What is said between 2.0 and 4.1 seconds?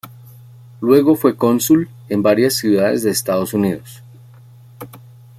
en varias ciudades de Estados Unidos.